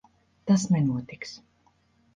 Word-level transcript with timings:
Tas 0.51 0.65
nenotiks. 0.75 1.39